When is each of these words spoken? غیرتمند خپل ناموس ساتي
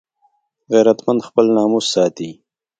غیرتمند 0.71 1.25
خپل 1.27 1.45
ناموس 1.57 1.85
ساتي 1.93 2.29